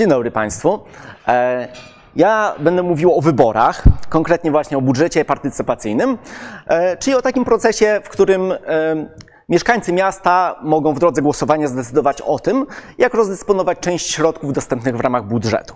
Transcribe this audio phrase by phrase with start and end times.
[0.00, 0.80] Dzień dobry Państwu.
[1.28, 1.68] E,
[2.16, 6.18] Ja będę mówił o wyborach, konkretnie właśnie o budżecie partycypacyjnym,
[6.66, 8.56] e, czyli o takim procesie, w którym e,
[9.48, 12.66] mieszkańcy miasta mogą w drodze głosowania zdecydować o tym,
[12.98, 15.74] jak rozdysponować część środków dostępnych w ramach budżetu.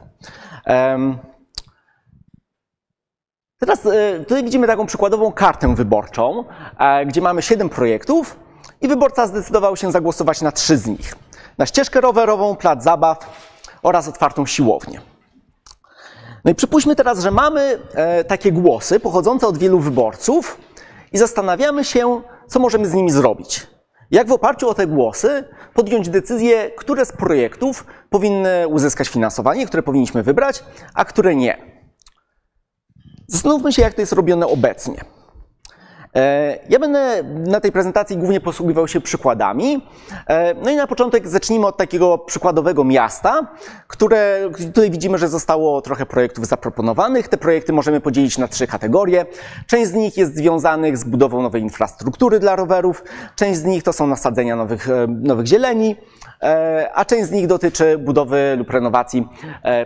[3.58, 3.80] Teraz
[4.28, 6.44] tutaj widzimy taką przykładową kartę wyborczą,
[7.06, 8.36] gdzie mamy 7 projektów
[8.80, 11.14] i wyborca zdecydował się zagłosować na trzy z nich.
[11.58, 13.18] Na ścieżkę rowerową, plac zabaw
[13.84, 15.00] oraz otwartą siłownię.
[16.44, 20.58] No i przypuśćmy teraz, że mamy e, takie głosy pochodzące od wielu wyborców
[21.12, 23.66] i zastanawiamy się, co możemy z nimi zrobić.
[24.10, 25.44] Jak w oparciu o te głosy
[25.74, 31.58] podjąć decyzję, które z projektów powinny uzyskać finansowanie, które powinniśmy wybrać, a które nie.
[33.28, 35.04] Zastanówmy się, jak to jest robione obecnie.
[36.14, 39.86] E, Ja będę na tej prezentacji głównie posługiwał się przykładami.
[40.26, 43.46] E, No i na początek zacznijmy od takiego przykładowego miasta,
[43.88, 47.28] które tutaj widzimy, że zostało trochę projektów zaproponowanych.
[47.28, 49.26] Te projekty możemy podzielić na trzy kategorie.
[49.66, 53.04] Część z nich jest związanych z budową nowej infrastruktury dla rowerów,
[53.36, 55.96] część z nich to są nasadzenia nowych, e, nowych zieleni,
[56.94, 59.28] a część z nich dotyczy budowy lub renowacji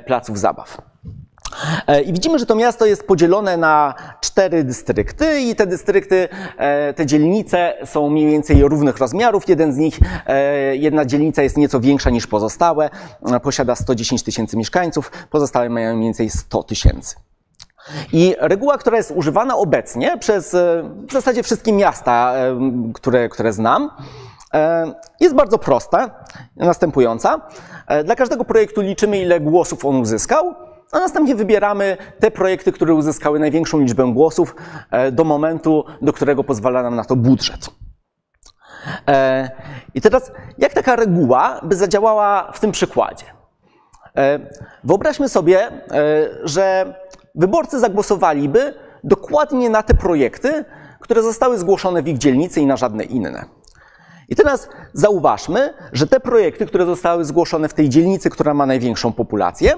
[0.06, 0.78] placów zabaw.
[1.86, 6.94] E, I widzimy, że to miasto jest podzielone na cztery dystrykty i te dystrykty, e,
[6.94, 9.48] te dzielnice są mniej więcej równych rozmiarów.
[9.48, 12.90] Jeden z nich, e, jedna dzielnica jest nieco większa niż pozostałe,
[13.42, 17.16] posiada 110 tysięcy mieszkańców, pozostałe mają mniej więcej 100 tysięcy.
[18.12, 20.56] I reguła, która jest używana obecnie przez
[21.08, 22.34] w zasadzie wszystkie miasta,
[22.94, 23.90] które, które znam,
[25.20, 26.24] jest bardzo prosta,
[26.56, 27.40] następująca.
[28.04, 30.54] Dla każdego projektu liczymy, ile głosów on uzyskał,
[30.92, 34.54] a następnie wybieramy te projekty, które uzyskały największą liczbę głosów
[34.90, 37.70] e, do momentu, do którego pozwala nam na to budżet.
[39.08, 39.50] E,
[39.94, 43.24] I teraz, jak taka reguła by zadziałała w tym przykładzie?
[44.16, 44.38] E,
[44.84, 45.70] Wyobraźmy sobie,
[46.44, 46.94] że
[47.34, 48.74] wyborcy zagłosowaliby
[49.04, 50.64] dokładnie na te projekty,
[51.00, 53.44] które zostały zgłoszone w ich dzielnicy i na żadne inne.
[54.28, 59.12] I teraz zauważmy, że te projekty, które zostały zgłoszone w tej dzielnicy, która ma największą
[59.12, 59.74] populację,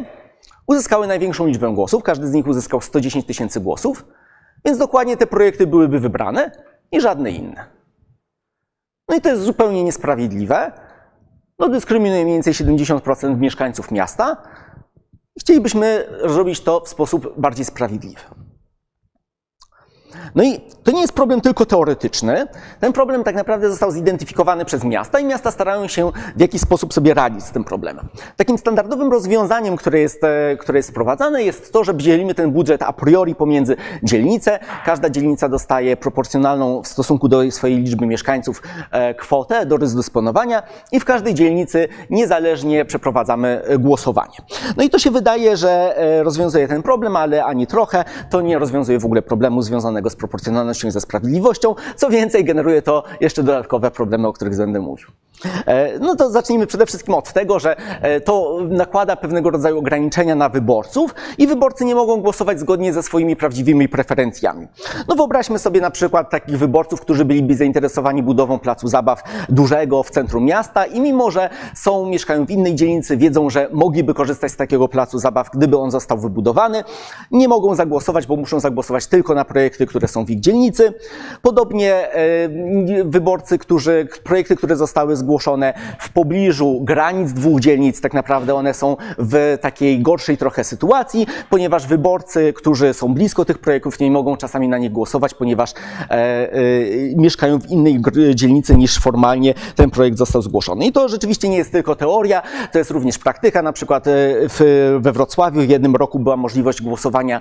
[0.71, 2.03] uzyskały największą liczbę głosów.
[2.03, 4.05] Każdy z nich uzyskał 110 tysięcy głosów,
[4.65, 6.51] więc dokładnie te projekty byłyby wybrane
[6.93, 7.65] i żadne inne.
[9.09, 10.73] No i to jest zupełnie niesprawiedliwe.
[11.59, 14.37] No, dyskryminuje mniej więcej 70% mieszkańców miasta
[15.41, 18.21] chcielibyśmy zrobić to w sposób bardziej sprawiedliwy.
[20.35, 22.47] No i to nie jest problem tylko teoretyczny.
[22.81, 26.95] Ten problem tak naprawdę został zidentyfikowany przez miasta i miasta starają się w jakiś sposób
[26.95, 28.09] sobie radzić z tym problemem.
[28.37, 32.83] Takim standardowym rozwiązaniem, które jest, e, które jest wprowadzane, jest to, że dzielimy ten budżet
[32.83, 34.59] a priori pomiędzy dzielnice.
[34.85, 41.01] Każda dzielnica dostaje proporcjonalną w stosunku do swojej liczby mieszkańców e, kwotę do rozdysponowania i
[41.01, 44.37] w każdej dzielnicy niezależnie przeprowadzamy e, głosowanie.
[44.77, 48.05] No i to się wydaje, że rozwiązuje ten problem, ale ani trochę.
[48.31, 51.75] To nie rozwiązuje w ogóle problemu związanego z proporcjonalnością i ze sprawiedliwością.
[51.97, 55.07] Co więcej, generuje to jeszcze dodatkowe problemy, o których będę mówił.
[55.67, 60.35] E, No to zacznijmy przede wszystkim od tego, że e, to nakłada pewnego rodzaju ograniczenia
[60.35, 64.69] na wyborców i wyborcy nie mogą głosować zgodnie ze swoimi prawdziwymi preferencjami.
[65.09, 70.11] No wyobraźmy sobie na przykład takich wyborców, którzy byliby zainteresowani budową placu zabaw dużego w
[70.11, 74.57] centrum miasta i mimo, że są, mieszkają w innej dzielnicy, wiedzą, że mogliby korzystać z
[74.57, 76.85] takiego placu zabaw, gdyby on został wybudowany,
[77.31, 80.95] nie mogą zagłosować, bo muszą zagłosować tylko na projekty, które są w ich dzielnicy.
[81.43, 82.49] Podobnie e,
[83.05, 85.30] wyborcy, którzy, projekty, które zostały zgłoszone
[85.99, 91.87] w pobliżu granic dwóch dzielnic, tak naprawdę one są w takiej gorszej trochę sytuacji, ponieważ
[91.87, 96.59] wyborcy, którzy są blisko tych projektów, nie mogą czasami na nich głosować, ponieważ e, e,
[97.17, 98.01] mieszkają w innej
[98.35, 100.87] dzielnicy niż formalnie ten projekt został zgłoszony.
[100.87, 102.43] I to rzeczywiście nie jest tylko teoria,
[102.73, 103.63] to jest również praktyka.
[103.63, 104.11] Na przykład e,
[104.49, 107.41] w, we Wrocławiu w jednym roku była możliwość głosowania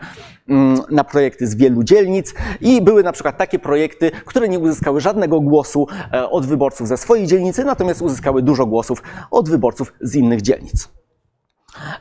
[0.50, 5.01] mm, na projekty z wielu dzielnic i były na przykład takie projekty, które nie uzyskały
[5.01, 10.15] żadnego głosu e, od wyborców ze swojej dzielnicy, natomiast uzyskały dużo głosów od wyborców z
[10.15, 10.89] innych dzielnic.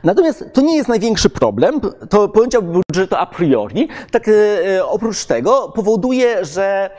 [0.03, 3.87] Natomiast to nie jest największy problem, to powiedziałbym, że to a priori.
[4.11, 4.31] Tak e,
[4.75, 6.89] e, oprócz tego powoduje, że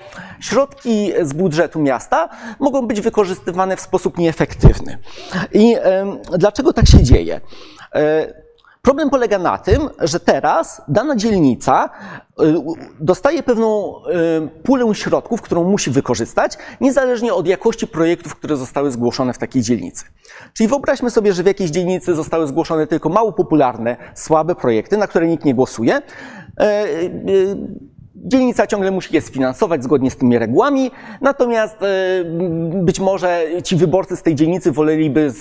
[0.40, 2.28] środki z budżetu miasta
[2.60, 4.98] mogą być wykorzystywane w sposób nieefektywny.
[5.52, 7.40] I e, dlaczego tak się dzieje?
[8.80, 11.90] E, Problem polega na tym, że teraz dana dzielnica
[12.40, 12.54] y,
[13.00, 19.32] dostaje pewną y, pulę środków, którą musi wykorzystać, niezależnie od jakości projektów, które zostały zgłoszone
[19.32, 20.04] w takiej dzielnicy.
[20.54, 25.06] Czyli wyobraźmy sobie, że w jakiejś dzielnicy zostały zgłoszone tylko mało popularne, słabe projekty, na
[25.06, 26.02] które nikt nie głosuje.
[28.24, 30.90] Dzielnica ciągle musi je sfinansować zgodnie z tymi regułami,
[31.20, 31.86] natomiast e,
[32.82, 35.32] być może ci wyborcy z tej dzielnicy woleliby,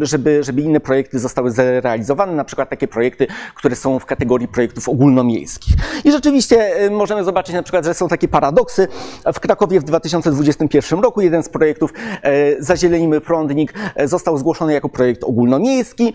[0.00, 4.88] żeby, żeby inne projekty zostały zrealizowane, na przykład takie projekty, które są w kategorii projektów
[4.88, 5.74] ogólnomiejskich.
[6.04, 8.88] I rzeczywiście e, możemy zobaczyć na przykład, że są takie paradoksy.
[9.34, 11.92] W Krakowie w 2021 roku jeden z projektów
[12.22, 13.74] e, Zazielonimy prądnik
[14.04, 16.14] został zgłoszony jako projekt ogólnomiejski.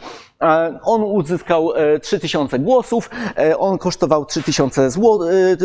[0.84, 1.70] On uzyskał
[2.02, 3.10] 3000 głosów,
[3.58, 5.20] on kosztował 3000 zł,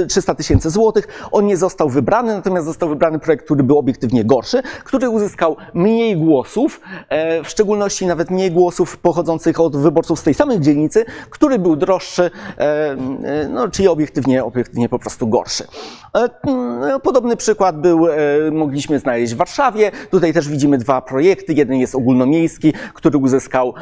[0.09, 1.29] 300 tysięcy złotych.
[1.33, 6.17] On nie został wybrany, natomiast został wybrany projekt, który był obiektywnie gorszy, który uzyskał mniej
[6.17, 11.59] głosów, e, w szczególności nawet mniej głosów pochodzących od wyborców z tej samej dzielnicy, który
[11.59, 12.97] był droższy, e, e,
[13.49, 15.65] no, czyli obiektywnie, obiektywnie po prostu gorszy.
[16.81, 18.07] No, podobny przykład był,
[18.53, 19.91] mogliśmy znaleźć w Warszawie.
[20.11, 21.53] Tutaj też widzimy dwa projekty.
[21.53, 23.75] Jeden jest ogólnomiejski, który uzyskał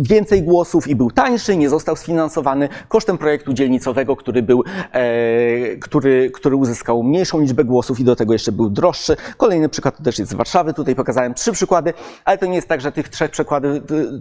[0.00, 6.30] więcej głosów i był tańszy, nie został sfinansowany kosztem projektu dzielnicowego, który był E, który,
[6.30, 9.16] który uzyskał mniejszą liczbę głosów i do tego jeszcze był droższy.
[9.36, 10.74] Kolejny przykład też jest z Warszawy.
[10.74, 11.92] Tutaj pokazałem trzy przykłady,
[12.24, 13.70] ale to nie jest tak, że tych trzech przykładów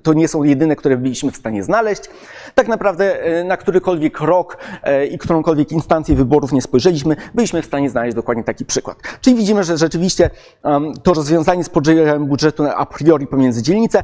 [0.03, 2.01] to nie są jedyne, które byliśmy w stanie znaleźć.
[2.55, 7.65] Tak naprawdę e, na którykolwiek rok e, i którąkolwiek instancję wyborów nie spojrzeliśmy, byliśmy w
[7.65, 8.97] stanie znaleźć dokładnie taki przykład.
[9.21, 10.29] Czyli widzimy, że rzeczywiście
[11.03, 14.03] to rozwiązanie z podziałem budżetu a priori pomiędzy dzielnice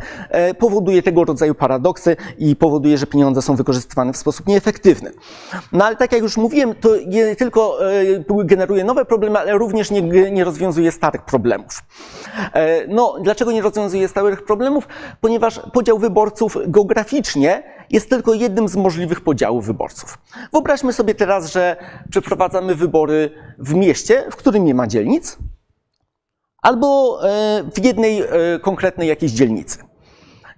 [0.59, 5.11] powoduje tego rodzaju paradoksy i powoduje, że pieniądze są wykorzystywane w sposób nieefektywny.
[5.71, 9.57] No ale tak jak już mówiłem, mówiłem, to nie tylko e, generuje nowe problemy, ale
[9.57, 10.01] również nie,
[10.31, 11.83] nie rozwiązuje starych problemów.
[12.53, 14.87] E, no, dlaczego nie rozwiązuje starych problemów?
[15.21, 20.17] Ponieważ podział wyborców geograficznie jest tylko jednym z możliwych podziałów wyborców.
[20.51, 21.75] Wyobraźmy sobie teraz, że
[22.09, 25.37] przeprowadzamy wybory w mieście, w którym nie ma dzielnic,
[26.61, 28.23] albo e, w jednej
[28.61, 29.88] konkretnej jakiejś dzielnicy.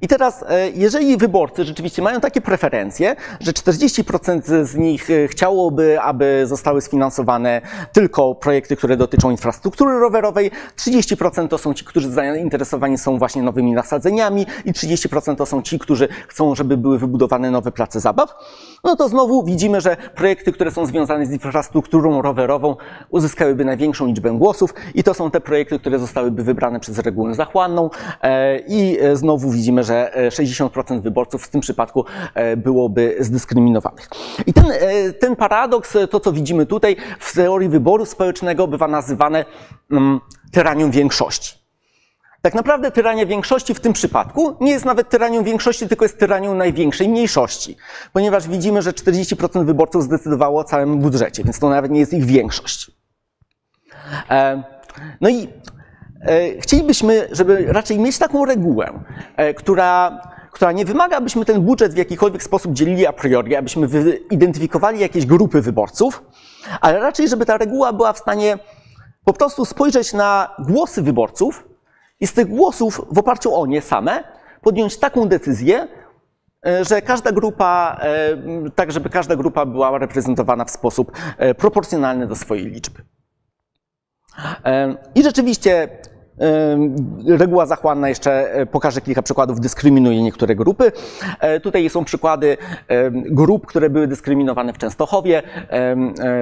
[0.01, 6.01] I teraz, e, jeżeli wyborcy rzeczywiście mają takie preferencje, że 40% z nich e, chciałoby,
[6.01, 7.61] aby zostały sfinansowane
[7.93, 13.71] tylko projekty, które dotyczą infrastruktury rowerowej, 30% to są ci, którzy zainteresowani są właśnie nowymi
[13.73, 18.35] nasadzeniami i 30% to są ci, którzy chcą, żeby były wybudowane nowe place zabaw,
[18.83, 22.75] no to znowu widzimy, że projekty, które są związane z infrastrukturą rowerową
[23.09, 27.89] uzyskałyby największą liczbę głosów i to są te projekty, które zostałyby wybrane przez regułę zachłanną
[28.21, 34.09] e, i znowu widzimy, że że 60% e, wyborców w tym przypadku e, byłoby zdyskryminowanych.
[34.47, 39.45] I ten, e, ten paradoks, to co widzimy tutaj w teorii wyboru społecznego bywa nazywane
[39.91, 40.19] mm,
[40.51, 41.61] tyranią większości.
[42.41, 46.55] Tak naprawdę tyrania większości w tym przypadku nie jest nawet tyranią większości, tylko jest tyranią
[46.55, 47.77] największej mniejszości,
[48.13, 52.25] ponieważ widzimy, że 40% wyborców zdecydowało o całym budżecie, więc to nawet nie jest ich
[52.25, 52.91] większość.
[55.21, 55.47] No i
[56.59, 59.03] chcielibyśmy, żeby raczej mieć taką regułę,
[59.35, 60.21] e, która,
[60.51, 63.87] która nie wymaga, abyśmy ten budżet w jakikolwiek sposób dzielili a priori, abyśmy
[64.31, 66.23] identyfikowali jakieś grupy wyborców,
[66.81, 68.59] ale raczej, żeby ta reguła była w stanie
[69.25, 71.67] po prostu spojrzeć na głosy wyborców
[72.19, 74.23] i z tych głosów w oparciu o nie same
[74.61, 75.87] podjąć taką decyzję,
[76.65, 78.01] e, że każda grupa,
[78.75, 81.11] tak żeby każda grupa była reprezentowana w sposób
[81.57, 83.01] proporcjonalny do swojej liczby.
[85.15, 85.89] I rzeczywiście
[87.25, 90.91] Reguła zachłanna jeszcze e, pokaże kilka przykładów, dyskryminuje niektóre grupy.
[91.39, 92.57] E, tutaj są przykłady
[93.13, 95.95] grup, które były dyskryminowane w Częstochowie e,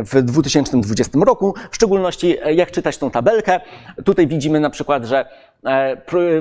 [0.04, 1.54] w 2020 roku.
[1.72, 3.60] W szczególności jak czytać tą tabelkę.
[4.06, 5.26] Tutaj widzimy na przykład, że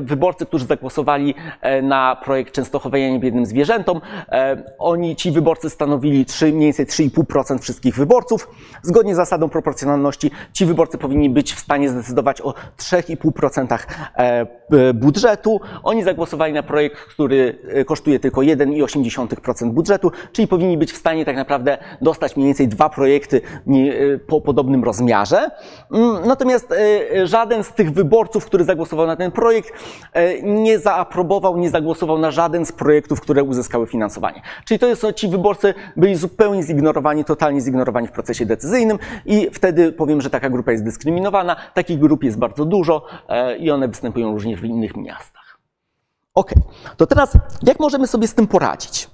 [0.00, 6.52] wyborcy, którzy zagłosowali e, na projekt Częstochowienia biednym zwierzętom, e, oni, ci wyborcy stanowili 3,
[6.52, 8.48] mniej więcej 3,5% wszystkich wyborców.
[8.82, 13.78] Zgodnie z zasadą proporcjonalności ci wyborcy powinni być w stanie zdecydować o 3,5%
[14.94, 15.60] budżetu.
[15.82, 21.36] Oni zagłosowali na projekt, który kosztuje tylko 1,8% budżetu, czyli powinni być w stanie tak
[21.36, 23.40] naprawdę dostać mniej więcej dwa projekty
[24.26, 25.50] po podobnym rozmiarze.
[25.92, 26.74] Mm, natomiast
[27.24, 29.72] żaden z tych wyborców, który zagłosował na ten projekt,
[30.12, 34.42] e, nie zaaprobował, nie zagłosował na żaden z projektów, które uzyskały finansowanie.
[34.64, 39.92] Czyli to jest, ci wyborcy byli zupełnie zignorowani, totalnie zignorowani w procesie decyzyjnym i wtedy
[39.92, 41.56] powiem, że taka grupa jest dyskryminowana.
[41.74, 45.58] Takich grup jest bardzo dużo e, i one występują również w innych miastach.
[46.34, 46.52] Ok,
[46.96, 49.08] to teraz jak możemy sobie z tym poradzić?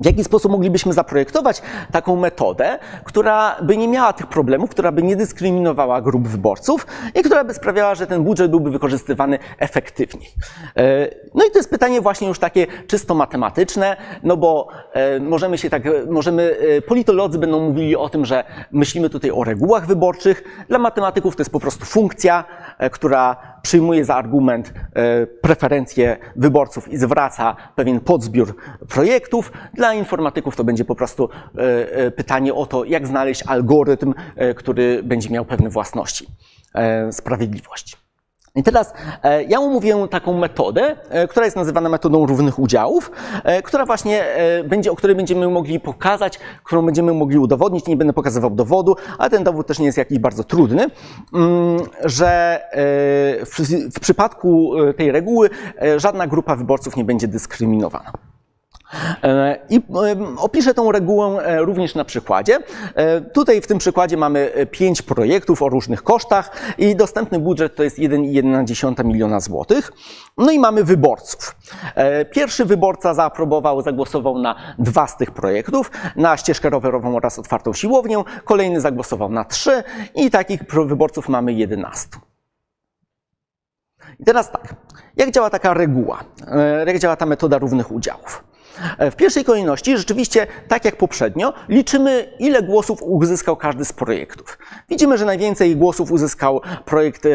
[0.00, 5.02] W jaki sposób moglibyśmy zaprojektować taką metodę, która by nie miała tych problemów, która by
[5.02, 10.28] nie dyskryminowała grup wyborców i która by sprawiała, że ten budżet byłby wykorzystywany efektywniej?
[10.76, 15.58] E, no i to jest pytanie właśnie już takie czysto matematyczne, no bo e, możemy
[15.58, 20.64] się tak, możemy, e, politolodzy będą mówili o tym, że myślimy tutaj o regułach wyborczych.
[20.68, 22.44] Dla matematyków to jest po prostu funkcja,
[22.92, 28.56] która przyjmuje za argument e, preferencje wyborców i zwraca pewien podzbiór
[28.88, 29.52] projektów.
[29.74, 34.14] Dla informatyków to będzie po prostu e, pytanie o to, jak znaleźć algorytm,
[34.56, 36.26] który będzie miał pewne własności
[37.10, 38.09] sprawiedliwości.
[38.54, 43.10] I teraz e, ja omówię taką metodę, e, która jest nazywana metodą równych udziałów,
[43.44, 44.24] e, która właśnie
[44.64, 47.86] będzie, o której będziemy mogli pokazać, którą będziemy mogli udowodnić.
[47.86, 50.86] Nie będę pokazywał dowodu, ale ten dowód też nie jest jakiś bardzo trudny,
[51.34, 52.60] mm, że
[53.94, 55.50] w przypadku tej reguły
[55.96, 58.12] żadna grupa wyborców nie będzie dyskryminowana.
[59.22, 59.80] E, I
[60.38, 62.58] opiszę tą regułę e, również na przykładzie.
[62.94, 67.82] E, tutaj w tym przykładzie mamy pięć projektów o różnych kosztach i dostępny budżet to
[67.82, 69.92] jest 1,1 miliona złotych.
[70.38, 71.56] No i mamy wyborców.
[72.30, 78.22] Pierwszy wyborca zaaprobował, zagłosował na dwa z tych projektów, na ścieżkę rowerową oraz otwartą siłownię,
[78.44, 79.82] kolejny zagłosował na trzy
[80.14, 82.08] i takich wyborców mamy 11.
[84.20, 84.74] I teraz tak,
[85.16, 86.20] jak działa taka reguła?
[86.86, 88.49] Jak działa ta metoda równych udziałów?
[89.10, 94.58] W pierwszej kolejności, rzeczywiście, tak jak poprzednio, liczymy, ile głosów uzyskał każdy z projektów.
[94.88, 97.30] Widzimy, że najwięcej głosów uzyskał projekt e,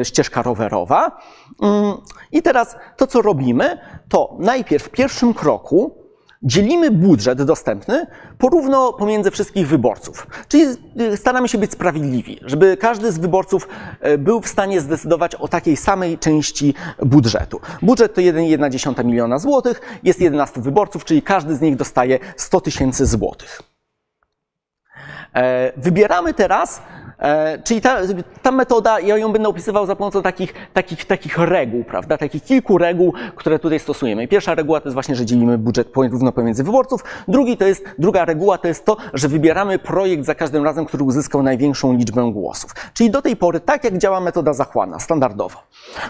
[0.00, 1.18] e, ścieżka rowerowa.
[1.62, 1.94] Mm,
[2.32, 6.07] I teraz to, co robimy, to najpierw w pierwszym kroku
[6.42, 8.06] dzielimy budżet dostępny
[8.38, 10.26] porówno pomiędzy wszystkich wyborców.
[10.48, 10.64] Czyli
[11.16, 13.68] staramy się być sprawiedliwi, żeby każdy z wyborców
[14.00, 17.60] e, był w stanie zdecydować o takiej samej części budżetu.
[17.82, 23.06] Budżet to 1,1 miliona złotych, jest 11 wyborców, czyli każdy z nich dostaje 100 tysięcy
[23.06, 23.62] złotych.
[25.34, 26.82] E, wybieramy teraz
[27.64, 27.98] czyli ta,
[28.42, 32.18] ta metoda, ja ją będę opisywał za pomocą takich, takich, takich reguł, prawda?
[32.18, 34.28] Takich kilku reguł, które tutaj stosujemy.
[34.28, 37.04] Pierwsza reguła to jest właśnie, że dzielimy budżet równo pomiędzy wyborców.
[37.28, 41.04] Drugi to jest, druga reguła to jest to, że wybieramy projekt za każdym razem, który
[41.04, 42.70] uzyskał największą liczbę głosów.
[42.94, 45.58] Czyli do tej pory, tak jak działa metoda zachłanna, standardowo.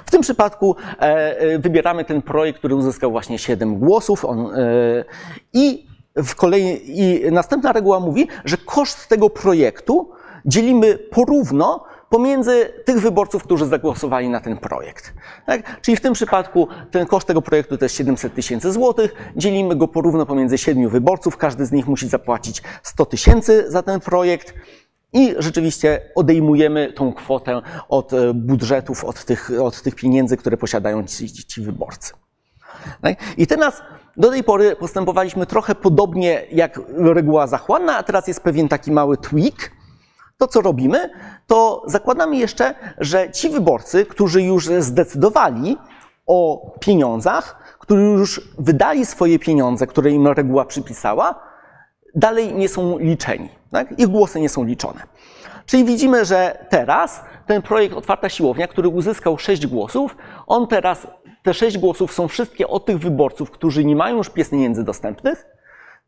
[0.07, 5.05] W tym przypadku e, e, wybieramy ten projekt, który uzyskał właśnie 7 głosów on, e,
[5.53, 5.87] i
[6.17, 10.11] w kolei, i następna reguła mówi, że koszt tego projektu
[10.45, 15.14] dzielimy porówno pomiędzy tych wyborców, którzy zagłosowali na ten projekt.
[15.47, 15.80] Tak?
[15.80, 19.88] Czyli w tym przypadku ten koszt tego projektu to jest 700 tysięcy złotych, dzielimy go
[19.88, 24.54] porówno pomiędzy siedmiu wyborców, każdy z nich musi zapłacić 100 tysięcy za ten projekt.
[25.12, 31.04] I rzeczywiście odejmujemy tą kwotę od e, budżetów, od tych, od tych pieniędzy, które posiadają
[31.04, 32.12] ci, ci wyborcy.
[33.02, 33.16] Tak?
[33.37, 33.83] I teraz
[34.16, 39.16] do tej pory postępowaliśmy trochę podobnie jak reguła zachłanna, a teraz jest pewien taki mały
[39.16, 39.71] tweak,
[40.38, 41.11] to, co robimy,
[41.47, 45.76] to zakładamy jeszcze, że ci wyborcy, którzy już zdecydowali
[46.26, 51.40] o pieniądzach, którzy już wydali swoje pieniądze, które im reguła przypisała,
[52.14, 53.49] dalej nie są liczeni.
[53.71, 53.99] Tak?
[53.99, 55.02] Ich głosy nie są liczone.
[55.66, 60.16] Czyli widzimy, że teraz ten projekt Otwarta Siłownia, który uzyskał 6 głosów,
[60.47, 61.07] on teraz,
[61.42, 65.47] te 6 głosów są wszystkie od tych wyborców, którzy nie mają już pieniędzy dostępnych,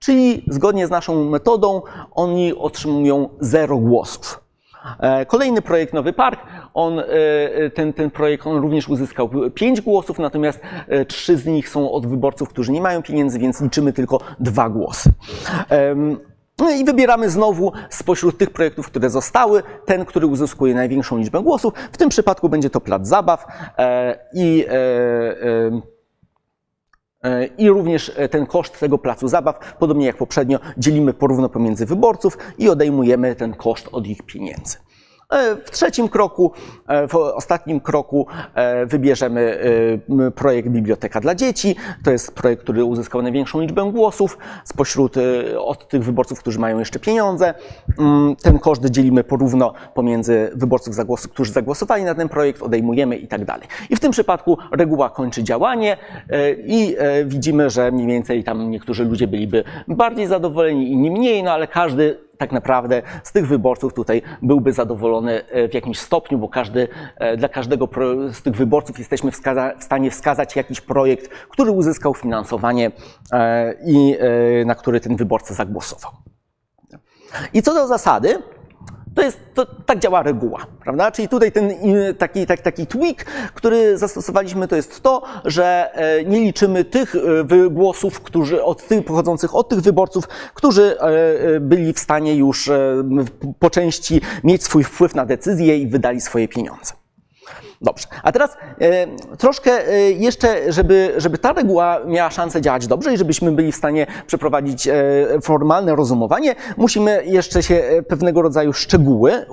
[0.00, 4.40] Czyli zgodnie z naszą metodą oni otrzymują zero głosów.
[5.00, 6.40] E, kolejny projekt Nowy Park,
[6.74, 7.04] on, e,
[7.70, 12.06] ten, ten projekt on również uzyskał pięć głosów, natomiast e, trzy z nich są od
[12.06, 15.12] wyborców, którzy nie mają pieniędzy, więc liczymy tylko dwa głosy.
[16.58, 21.74] No i wybieramy znowu spośród tych projektów, które zostały, ten, który uzyskuje największą liczbę głosów.
[21.92, 23.46] W tym przypadku będzie to plac zabaw
[24.34, 25.80] i E,
[27.58, 32.38] I również e, ten koszt tego placu zabaw, podobnie jak poprzednio, dzielimy porówno pomiędzy wyborców
[32.58, 34.78] i odejmujemy ten koszt od ich pieniędzy.
[35.30, 36.52] E, w trzecim kroku,
[36.88, 39.60] e, w ostatnim kroku e, wybierzemy
[40.34, 41.76] projekt Biblioteka dla Dzieci.
[42.04, 45.14] To jest projekt, który uzyskał największą liczbę głosów spośród
[45.58, 47.54] od tych wyborców, którzy mają jeszcze pieniądze.
[47.98, 50.94] Mm, ten koszt dzielimy porówno pomiędzy wyborców,
[51.32, 53.68] którzy zagłosowali na ten projekt, odejmujemy i tak dalej.
[53.90, 55.96] I w tym przypadku reguła kończy działanie
[56.66, 61.66] i widzimy, że mniej więcej tam niektórzy ludzie byliby bardziej zadowoleni, inni mniej, no ale
[61.66, 66.88] każdy tak naprawdę z tych wyborców tutaj byłby zadowolony e, w jakimś stopniu, bo każdy,
[67.16, 67.88] e, dla każdego
[68.32, 69.36] z tych wyborców jesteśmy w
[69.80, 72.90] stanie wskazać jakiś projekt, który uzyskał finansowanie
[73.32, 74.16] e, i
[74.66, 76.12] na który ten wyborca zagłosował.
[77.54, 78.38] I co do zasady,
[79.14, 81.10] to jest, to, tak działa reguła, prawda?
[81.10, 81.74] Czyli tutaj ten
[82.18, 83.24] taki, taki, taki tweak,
[83.54, 89.04] który zastosowaliśmy, to jest to, że e, nie liczymy tych e, głosów, którzy od tych,
[89.04, 92.70] pochodzących od tych wyborców, którzy e, byli w stanie już
[93.58, 96.92] po części mieć swój wpływ na decyzję i wydali swoje pieniądze.
[97.82, 98.06] Dobrze.
[98.22, 99.06] A teraz e,
[99.36, 103.76] troszkę e, jeszcze, żeby, żeby ta reguła miała szansę działać dobrze i żebyśmy byli w
[103.76, 104.94] stanie przeprowadzić e,
[105.42, 109.46] formalne rozumowanie, musimy jeszcze się pewnego rodzaju szczegóły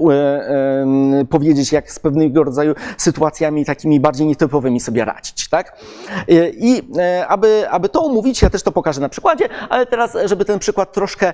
[1.29, 5.49] powiedzieć, jak z pewnego rodzaju sytuacjami takimi bardziej nietypowymi sobie radzić.
[5.49, 5.77] Tak?
[6.57, 6.83] I
[7.27, 10.93] aby, aby to omówić, ja też to pokażę na przykładzie, ale teraz, żeby ten przykład
[10.93, 11.33] troszkę,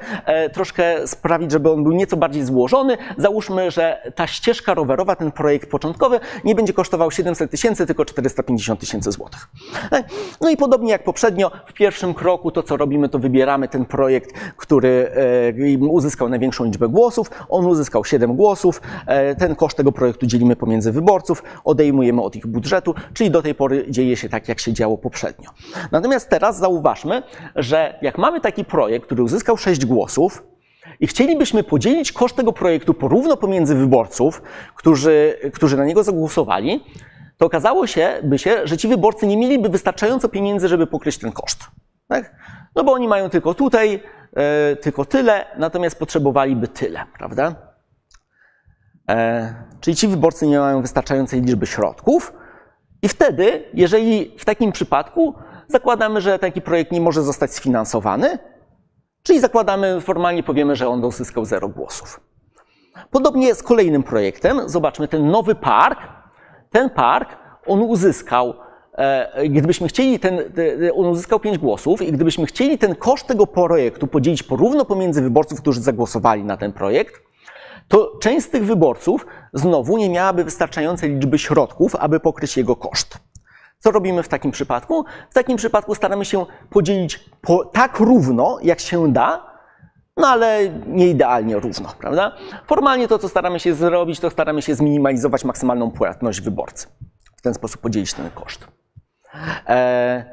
[0.53, 5.69] troszkę sprawić, żeby on był nieco bardziej złożony, załóżmy, że ta ścieżka rowerowa, ten projekt
[5.69, 6.73] początkowy, nie będzie
[7.11, 9.47] 700 tysięcy, tylko 450 tysięcy złotych.
[10.41, 14.33] No i podobnie jak poprzednio, w pierwszym kroku to, co robimy, to wybieramy ten projekt,
[14.57, 15.11] który
[15.81, 17.31] e, uzyskał największą liczbę głosów.
[17.49, 18.81] On uzyskał 7 głosów.
[19.07, 23.55] E, ten koszt tego projektu dzielimy pomiędzy wyborców, odejmujemy od ich budżetu, czyli do tej
[23.55, 25.49] pory dzieje się tak, jak się działo poprzednio.
[25.91, 27.23] Natomiast teraz zauważmy,
[27.55, 30.52] że jak mamy taki projekt, który uzyskał 6 głosów,
[30.99, 34.41] i chcielibyśmy podzielić koszt tego projektu porówno pomiędzy wyborców,
[34.75, 36.83] którzy, którzy na niego zagłosowali,
[37.37, 41.31] to okazało się, by się, że ci wyborcy nie mieliby wystarczająco pieniędzy, żeby pokryć ten
[41.31, 41.63] koszt.
[42.07, 42.35] Tak?
[42.75, 44.03] No bo oni mają tylko tutaj,
[44.35, 47.55] e, tylko tyle, natomiast potrzebowaliby tyle, prawda?
[49.09, 52.33] E, czyli ci wyborcy nie mają wystarczającej liczby środków
[53.01, 55.35] i wtedy, jeżeli w takim przypadku
[55.67, 58.39] zakładamy, że taki projekt nie może zostać sfinansowany,
[59.23, 62.19] czyli zakładamy, formalnie powiemy, że on uzyskał zero głosów.
[63.11, 65.99] Podobnie z kolejnym projektem, zobaczmy ten nowy park,
[66.71, 67.29] ten park,
[67.67, 68.53] on uzyskał,
[68.93, 70.39] e, gdybyśmy chcieli ten,
[70.95, 75.61] on uzyskał 5 głosów i gdybyśmy chcieli ten koszt tego projektu podzielić porówno pomiędzy wyborców,
[75.61, 77.21] którzy zagłosowali na ten projekt,
[77.87, 83.17] to część z tych wyborców znowu nie miałaby wystarczającej liczby środków, aby pokryć jego koszt.
[83.83, 85.05] Co robimy w takim przypadku?
[85.29, 89.45] W takim przypadku staramy się podzielić po, tak równo, jak się da,
[90.17, 92.35] no ale nie idealnie równo, prawda?
[92.67, 96.87] Formalnie to, co staramy się zrobić, to staramy się zminimalizować maksymalną płatność wyborcy.
[97.37, 98.67] W ten sposób podzielić ten koszt.
[99.67, 100.25] E,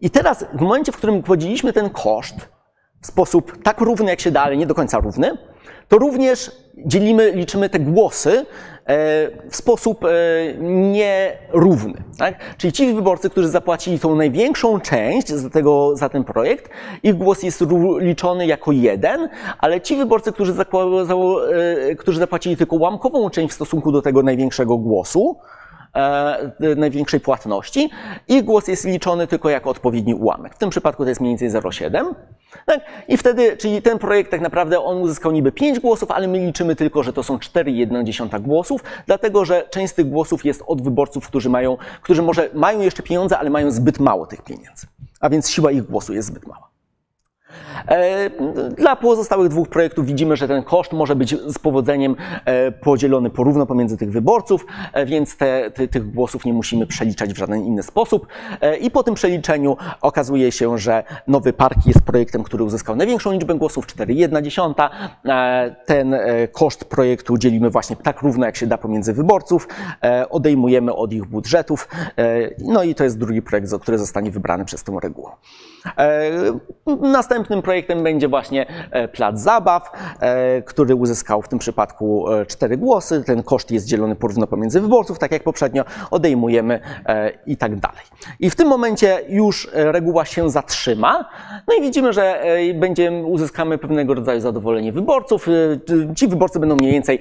[0.00, 2.48] I teraz, w momencie, w którym podzieliliśmy ten koszt
[3.00, 5.38] w sposób tak równy, jak się da, ale nie do końca równy,
[5.88, 6.50] to również
[6.86, 8.46] dzielimy, liczymy te głosy
[9.50, 10.08] w sposób e,
[10.60, 12.02] nierówny.
[12.18, 12.56] Tak?
[12.56, 16.70] Czyli ci wyborcy, którzy zapłacili tą największą część za, tego, za ten projekt,
[17.02, 17.64] ich głos jest
[17.98, 23.92] liczony jako jeden, ale ci wyborcy, którzy, e, którzy zapłacili tylko łamkową część w stosunku
[23.92, 25.36] do tego największego głosu,
[26.76, 27.90] największej płatności,
[28.28, 30.54] ich głos jest liczony tylko jako odpowiedni ułamek.
[30.54, 32.14] W tym przypadku to jest mniej więcej 0,7.
[32.66, 32.80] Tak?
[33.08, 36.76] I wtedy, czyli ten projekt tak naprawdę on uzyskał niby 5 głosów, ale my liczymy
[36.76, 41.28] tylko, że to są 4,1 głosów, dlatego że część z tych głosów jest od wyborców,
[41.28, 44.86] którzy mają, którzy może mają jeszcze pieniądze, ale mają zbyt mało tych pieniędzy.
[45.20, 46.68] A więc siła ich głosu jest zbyt mała.
[47.88, 48.30] E,
[48.70, 53.66] dla pozostałych dwóch projektów widzimy, że ten koszt może być z powodzeniem e, podzielony porówno
[53.66, 57.82] pomiędzy tych wyborców, e, więc te, te, tych głosów nie musimy przeliczać w żaden inny
[57.82, 58.26] sposób.
[58.80, 63.54] I po tym przeliczeniu okazuje się, że nowy park jest projektem, który uzyskał największą liczbę
[63.54, 65.70] głosów, 4,1.
[65.86, 66.16] Ten
[66.52, 69.68] koszt projektu dzielimy właśnie tak równo, jak się da pomiędzy wyborców,
[70.30, 71.88] odejmujemy od ich budżetów.
[72.58, 75.30] No i to jest drugi projekt, który zostanie wybrany przez tę regułę.
[77.42, 82.76] Następnym projektem będzie właśnie e, plac zabaw, e, który uzyskał w tym przypadku e, cztery
[82.76, 83.24] głosy.
[83.26, 86.80] Ten koszt jest dzielony porówno pomiędzy wyborców, tak jak poprzednio, odejmujemy
[87.46, 88.02] i tak dalej.
[88.40, 91.30] I w tym momencie już reguła się zatrzyma.
[91.68, 95.46] No i widzimy, że będziemy, uzyskamy pewnego rodzaju zadowolenie wyborców.
[96.16, 97.18] Ci wyborcy będą mniej więcej,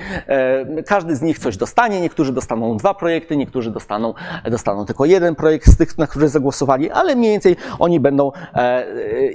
[0.86, 2.02] każdy z nich coś dostanie.
[2.02, 4.14] Niektórzy dostaną dwa projekty, niektórzy dostaną,
[4.52, 8.32] dostaną tylko jeden projekt z tych, na który zagłosowali, ale mniej więcej oni będą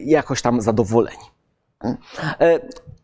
[0.04, 0.75] jakoś tam zadowoleni.
[2.40, 2.60] E,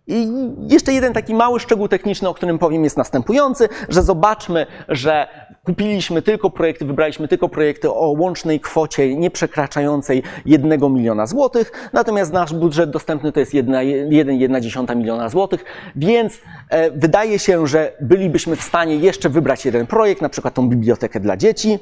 [0.07, 0.29] I
[0.69, 5.29] jeszcze jeden taki mały szczegół techniczny, o którym powiem, jest następujący, że zobaczmy, że
[5.65, 12.55] kupiliśmy tylko projekty, wybraliśmy tylko projekty o łącznej kwocie nieprzekraczającej 1 miliona złotych, natomiast nasz
[12.55, 15.65] budżet dostępny to jest 1,1 miliona złotych,
[15.97, 20.69] więc e, wydaje się, że bylibyśmy w stanie jeszcze wybrać jeden projekt, na przykład tą
[20.69, 21.79] bibliotekę dla dzieci,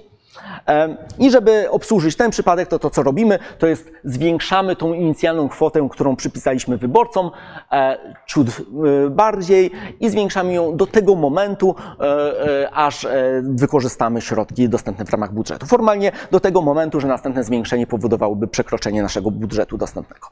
[1.19, 5.89] i żeby obsłużyć ten przypadek, to to, co robimy, to jest zwiększamy tą inicjalną kwotę,
[5.91, 7.31] którą przypisaliśmy wyborcom,
[7.73, 13.07] e, ciut e, bardziej i zwiększamy ją do tego momentu, e, aż
[13.43, 15.67] wykorzystamy środki dostępne w ramach budżetu.
[15.67, 20.29] Formalnie do tego momentu, że następne zwiększenie powodowałoby przekroczenie naszego budżetu dostępnego.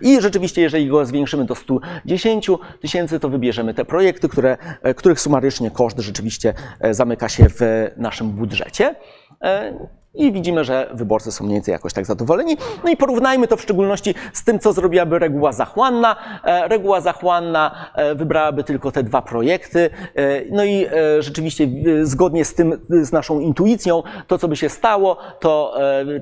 [0.00, 4.56] I rzeczywiście, jeżeli go zwiększymy do 110 tysięcy, to wybierzemy te projekty, które,
[4.96, 6.54] których sumarycznie koszt rzeczywiście
[6.90, 8.94] zamyka się w naszym budżecie.
[9.42, 12.56] E, I widzimy, że wyborcy są mniej więcej jakoś tak zadowoleni.
[12.84, 16.16] No i porównajmy to w szczególności z tym, co zrobiłaby reguła zachłanna.
[16.44, 19.90] E, reguła zachłanna e, wybrałaby tylko te dwa projekty.
[20.14, 20.86] E, no i
[21.18, 21.68] rzeczywiście
[22.02, 25.74] zgodnie z tym, z naszą intuicją, to co by się stało, to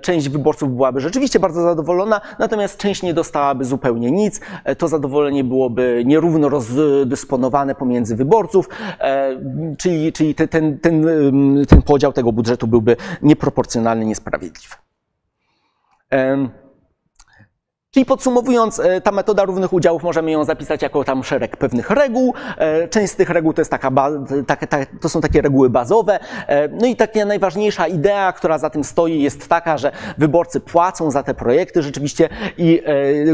[0.03, 4.41] część wyborców byłaby rzeczywiście bardzo zadowolona, natomiast część nie dostałaby zupełnie nic.
[4.79, 8.69] To zadowolenie byłoby nierówno rozdysponowane pomiędzy wyborców,
[9.79, 11.07] czyli, czyli ten, ten, ten,
[11.69, 14.75] ten podział tego budżetu byłby nieproporcjonalny nieracjonalny, niesprawiedliwy.
[17.97, 22.35] Czyli podsumowując, e, ta metoda równych udziałów możemy ją zapisać jako tam szereg pewnych reguł.
[22.59, 23.91] E, część z tych reguł to, jest taka,
[25.01, 26.19] to są takie reguły bazowe.
[26.47, 31.11] E, no i taka najważniejsza idea, która za tym stoi, jest taka, że wyborcy płacą
[31.11, 32.29] za te projekty rzeczywiście
[32.59, 32.83] i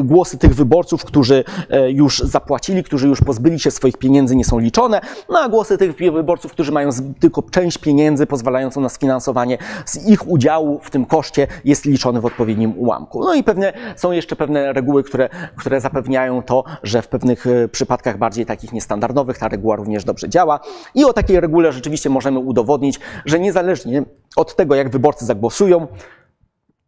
[0.01, 1.45] głosy tych wyborców, którzy
[1.89, 5.97] już zapłacili, którzy już pozbyli się swoich pieniędzy, nie są liczone, no a głosy tych
[5.97, 11.47] wyborców, którzy mają tylko część pieniędzy pozwalającą na sfinansowanie z ich udziału w tym koszcie,
[11.65, 13.25] jest liczony w odpowiednim ułamku.
[13.25, 17.47] No i pewnie są jeszcze pewne pewne reguły, które, które zapewniają to, że w pewnych
[17.47, 20.61] e, przypadkach bardziej takich niestandardowych ta reguła również dobrze działa.
[20.95, 24.03] I o takiej regule rzeczywiście możemy udowodnić, że niezależnie
[24.37, 25.87] od tego, jak wyborcy zagłosują,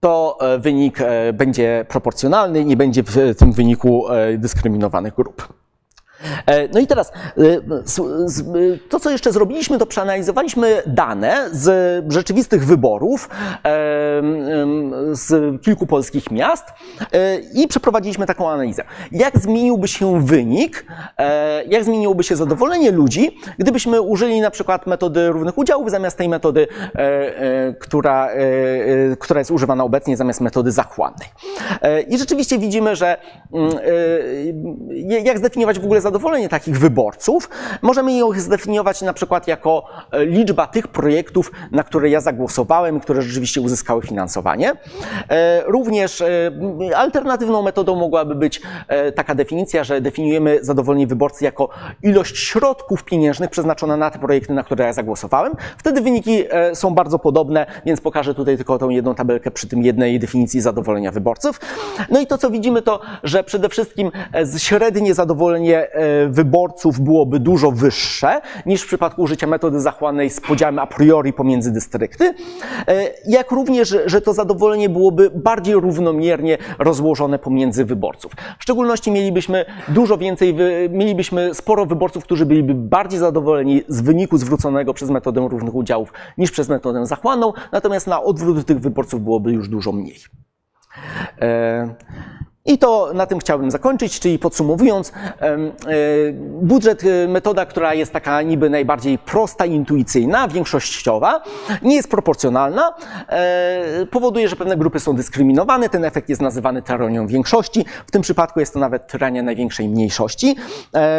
[0.01, 4.05] to e, wynik e, będzie proporcjonalny, nie będzie w tym wyniku
[4.39, 5.64] dyskryminowanych grup.
[6.47, 7.43] E, no i teraz e,
[8.89, 13.61] to, co jeszcze zrobiliśmy, to przeanalizowaliśmy dane z rzeczywistych wyborów e,
[15.13, 16.65] z kilku polskich miast
[17.55, 18.85] i przeprowadziliśmy taką analizę.
[19.13, 20.87] Jak zmieniłby się wynik,
[21.69, 26.69] jak zmieniłoby się zadowolenie ludzi, gdybyśmy użyli na przykład metody równych udziałów zamiast tej metody,
[27.81, 28.29] która,
[29.19, 31.29] która jest używana obecnie, zamiast metody zachłannej.
[32.09, 33.17] I rzeczywiście widzimy, że
[33.53, 33.73] mm,
[35.25, 37.49] jak zdefiniować w ogóle zadowolenie, takich wyborców,
[37.83, 43.23] możemy ją zdefiniować na przykład jako e, liczba tych projektów, na które ja zagłosowałem, które
[43.23, 44.73] rzeczywiście uzyskały finansowanie.
[45.29, 46.27] E, również e,
[46.97, 48.63] alternatywną metodą mogłaby być
[49.15, 51.69] taka definicja, że definiujemy zadowolenie wyborcy jako
[52.03, 55.53] ilość środków pieniężnych przeznaczona na te projekty, na które ja zagłosowałem.
[55.79, 60.19] Wtedy wyniki są bardzo podobne, więc pokażę tutaj tylko tą jedną tabelkę przy tym jednej
[60.19, 61.61] definicji zadowolenia wyborców.
[62.11, 64.11] No i to, co widzimy, to, że przede wszystkim
[64.59, 65.89] średnie zadowolenie
[66.31, 71.73] wyborców byłoby dużo wyższe niż w przypadku użycia metody zachłannej z podziałem a priori pomiędzy
[71.73, 72.35] dystrykty,
[72.89, 78.33] e, jak również, że to zadowolenie byłoby bardziej równomiernie rozłożone pomiędzy wyborców.
[78.59, 80.55] W szczególności mielibyśmy dużo więcej,
[80.91, 86.51] mielibyśmy sporo wyborców, którzy byliby bardziej zadowoleni z wyniku zwróconego przez metodę równych udziałów niż
[86.51, 90.17] przez metodę zachłanną, natomiast na odwrót tych wyborców byłoby już dużo mniej.
[91.41, 91.95] E,
[92.67, 95.57] i to na tym chciałbym zakończyć, czyli podsumowując, e,
[96.63, 101.43] budżet, e, metoda, która jest taka niby najbardziej prosta, intuicyjna, większościowa,
[101.83, 102.95] nie jest proporcjonalna,
[103.29, 108.23] e, powoduje, że pewne grupy są dyskryminowane, ten efekt jest nazywany tyranią większości, w tym
[108.23, 110.57] przypadku jest to nawet tyrania największej mniejszości.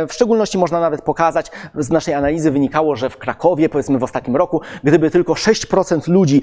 [0.08, 4.36] W szczególności można nawet pokazać, z naszej analizy wynikało, że w Krakowie, powiedzmy w ostatnim
[4.36, 6.42] roku, gdyby tylko 6% ludzi,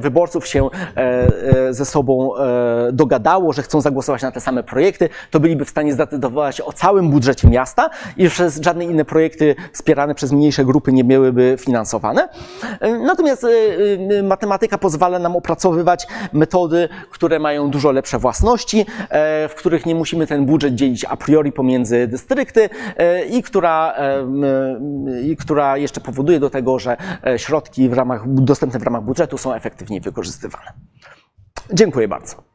[0.00, 0.68] wyborców się
[1.70, 2.32] ze sobą
[2.92, 6.72] dogadało, że chcą zagłosować głosować na te same projekty, to byliby w stanie zdecydować o
[6.72, 12.28] całym budżecie miasta i przez żadne inne projekty wspierane przez mniejsze grupy nie byłyby finansowane.
[12.80, 13.48] Natomiast y,
[14.12, 19.94] y, matematyka pozwala nam opracowywać metody, które mają dużo lepsze własności, e, w których nie
[19.94, 26.00] musimy ten budżet dzielić a priori pomiędzy dystrykty e, i która, e, i która jeszcze
[26.00, 26.96] powoduje do tego, że
[27.36, 30.72] środki w ramach, dostępne w ramach budżetu są efektywniej wykorzystywane.
[31.72, 32.49] Dziękuję bardzo.